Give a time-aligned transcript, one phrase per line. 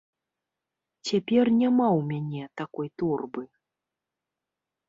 [1.09, 3.43] Цяпер няма ў мяне такой торбы.